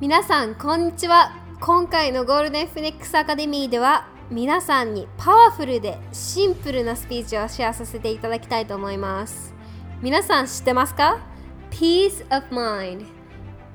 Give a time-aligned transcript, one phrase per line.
[0.00, 1.36] 皆さんこんにちは。
[1.60, 9.54] 今回のゴールデンフィネックスアカデミーでは皆さんにパワフルでシンプルなスピーチをシェアさせていただきたいと思います。
[10.02, 11.20] 皆さん知ってますか
[11.70, 13.06] ？Peace of Mind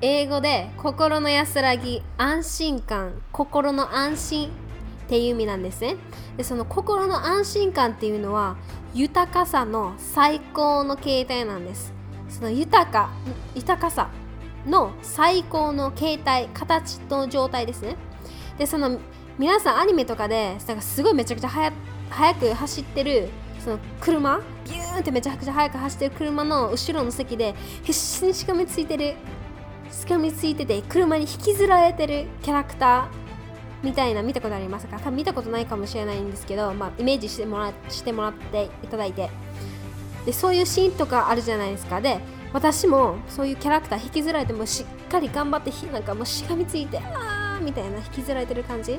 [0.02, 3.14] 英語で心の安らぎ安心感。
[3.32, 4.52] 心の安心っ
[5.08, 5.96] ていう意味なんですね。
[6.36, 8.56] でその心の安心感っていうのは
[8.92, 11.94] 豊かさの最高の形態なんです。
[12.28, 13.08] その豊か
[13.54, 14.10] 豊かさ。
[14.66, 17.96] の最高の形態形の状態ですね。
[18.58, 18.98] でその
[19.38, 21.72] 皆さんアニメとかでなんかすごいめちゃくちゃ速
[22.34, 23.30] く走ってる
[23.64, 29.14] その車ビューンってめちゃくちゃ速く走ってる車の後ろの席で必死にしがみついてる
[29.90, 33.20] しがみついてて車に引きずられてるキャラクター
[33.82, 34.98] みたいな見たことありますか？
[34.98, 39.30] 多分見たことないかもしれないんですけど、まあ、イメージしてもらしてもらっていただいて。
[40.26, 42.02] でそういうシーンとかあるじゃないですか。
[42.02, 42.20] で
[42.52, 48.98] 私もそういうキャラクター引きずられてもしっかり頑張ってなんかもうしがみついてあーみたいな引きずられてる感じ。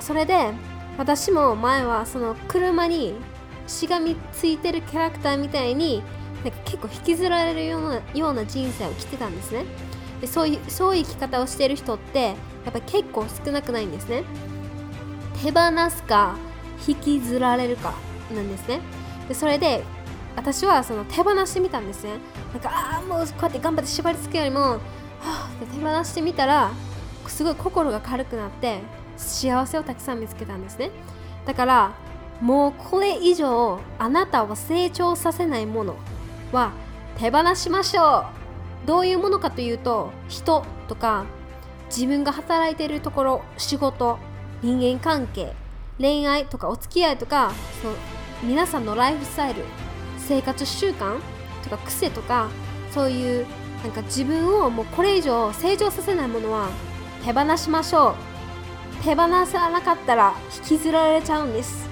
[0.00, 0.52] それで
[0.96, 3.14] 私も前はその車に
[3.66, 6.02] しがみついてるキャラクターみたいに
[6.42, 9.64] なんか結構引きずられるようなような人生を生きてたんですね。
[10.20, 12.34] でそういうそういう生き方をしてる人ってや
[12.70, 14.24] っぱ結構少なくないんですね。
[15.42, 16.36] 手放すか
[16.88, 17.92] 引きずられるか
[18.34, 18.80] なんですね。
[19.28, 19.84] でそれで
[20.36, 22.18] 私はその手放してみたんですね。
[22.52, 24.78] なんかああもうこうやって頑張って縛りつくよりもは
[25.20, 26.70] あって手放してみたら
[27.26, 28.80] すごい心が軽くなって
[29.16, 30.90] 幸せをたくさん見つけたんですね。
[31.46, 31.92] だから
[32.40, 35.96] もうこれ以上あなたを成長させないもの
[36.52, 36.72] は
[37.18, 38.26] 手放しましょ
[38.84, 38.86] う。
[38.86, 41.24] どういうものかというと人とか
[41.88, 44.18] 自分が働いているところ仕事
[44.62, 45.54] 人間関係
[45.98, 47.94] 恋愛とかお付き合いとかその
[48.42, 49.64] 皆さんのライフスタイル
[50.26, 51.18] 生活習慣
[51.62, 52.48] とか癖とか
[52.90, 53.46] そういう
[53.82, 56.68] なんか自分をもうこれ以上成長させないものは
[57.24, 58.14] 手放しましょう。
[59.04, 61.88] 手放さなかったら引きずられちゃうんです。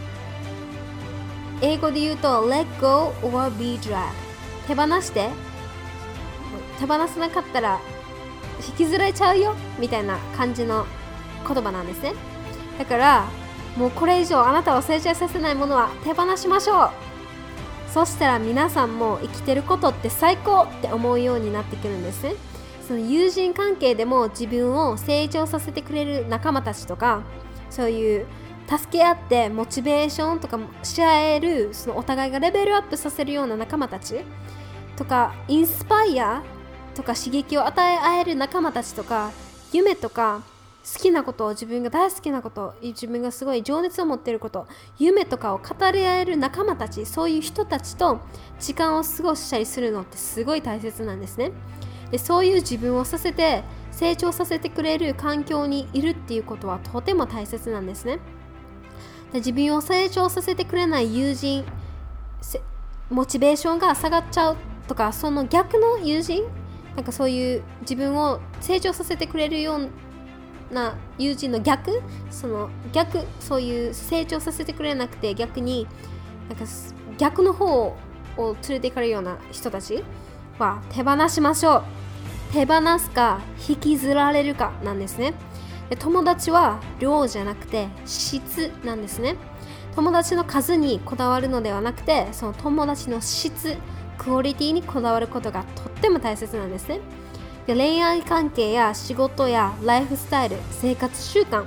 [1.61, 4.09] 英語で言うと let go or be drag
[4.67, 5.31] 手放して
[6.79, 7.81] 手放さなかったら
[8.67, 10.87] 引きずられちゃうよみたいな感じの
[11.47, 12.15] 言葉なんですね。
[12.79, 13.29] だから
[13.77, 16.91] もうこれ以上あなたを成長させないものは手放しましょう。
[17.95, 22.35] そしたら皆さんも生きてることって最高って思うようになってくるんですね。
[22.89, 27.23] その友人関係でも自分を成長させてくれる仲間たちとか
[27.71, 28.27] そういう
[28.69, 34.23] 助け合ってモチベーションとかし合えるそのお互いがレベルアップさせるような仲間たち
[34.97, 36.43] とかインスパイア
[36.97, 39.31] とか刺激を与え合える仲間たちとか
[39.73, 40.43] 夢とか
[40.85, 44.67] 好きなことを自分が大好きなこと自分がすごい情熱を持っていること
[44.99, 48.21] 夢とかを語り合える仲間たちそういう人たちと
[48.61, 51.53] 時間を過ごしたりするのってすごい大切なんですね。
[52.11, 58.19] でそういう自分をさせて成長させてくれる環境にいるっていうことはとても大切なんですね。
[59.33, 61.65] で自分を成長させてくれない友人
[63.11, 64.57] モチベーションが下がっちゃう
[64.87, 66.45] とかその逆の友人
[66.95, 69.89] なんかそういう自分を成長させてくれるような
[70.71, 75.87] な友人の逆その逆そういう成長させてくれなくて逆に
[76.49, 76.65] なんか
[77.19, 77.97] 逆の方を
[78.39, 80.03] 連れていかれるような人たち
[80.59, 81.85] は手放しましょう。
[82.53, 85.35] 手放すか引きずられるかなんですね。
[85.91, 89.37] で友達は量じゃなくて質なんですね。
[89.95, 93.77] 友達の数にこだわるのではなくてその友達の質
[94.19, 97.01] クオリティにこだわることがとっても大切なんですね。
[97.67, 101.65] で恋愛関係や仕事やライフスタイル生活習慣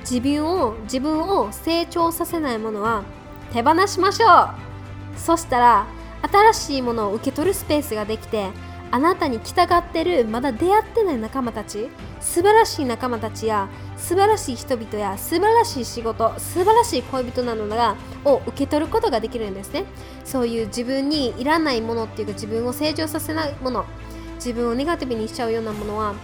[0.00, 3.04] 自分を自分を成長させないものは
[3.52, 5.18] 手放しましょう。
[5.18, 5.86] そしたら
[6.22, 8.50] 新しいものを受け取るスペースができて
[8.90, 11.88] あなたに来たがってるまだ出会ってない仲間たち
[12.20, 19.84] 素晴らしい仲間たちや素晴らしい人々や素晴らしい仕事素晴らしい恋人などがを受け取ることができるんですね。
[20.24, 23.84] そういう自分にいらないものっていうか自分を成長させないもの。
[24.38, 26.14] 自分をネガティブにしちゃうようなものは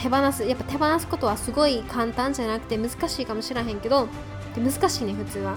[0.00, 4.08] 手放すやっぱ手放すことはすごい簡単じゃなくて難しいかもしれへんけど
[4.54, 5.56] で難しいね普通は。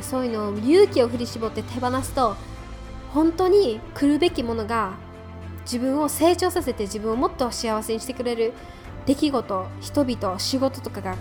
[0.00, 2.34] そういうのを勇気を振り絞って手放すと
[3.12, 4.94] 本当に来るべきものが
[5.64, 8.54] 自分を成長させて自分をもっと幸せにしてくれる
[9.04, 11.16] 出来事人々仕事とかが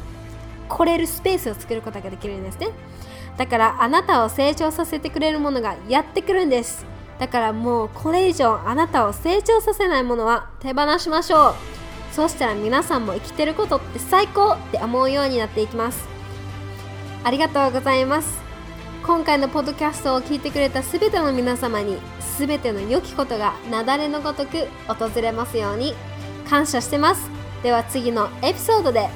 [0.69, 2.69] 来れるスペースを作ることができるんですね。
[3.37, 6.85] だからあなたを成長させてくれるものがやってくるんです。
[7.21, 11.53] だからもうこれ以上あなたを成長させないものは手放しましょう。
[12.11, 16.03] そうしたら皆さんも生きてることって最高って思うようになっていきます。
[17.23, 18.41] ありがとうございます。
[19.03, 25.93] 今回のポッドキャストを聞いてくれたすべての皆様にすべての良きことが雪崩のごとく訪れますように
[26.49, 27.29] 感謝してます。
[27.61, 29.09] では次のエピソードで。